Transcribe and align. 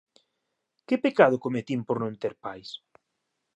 ¿Que 0.87 0.95
pecado 1.05 1.41
cometín 1.45 1.79
por 1.87 1.97
non 2.03 2.13
ter 2.21 2.33
pais? 2.43 2.69